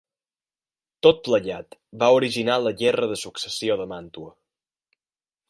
[1.07, 4.35] Tot plegat va originar la guerra de successió de Màntua.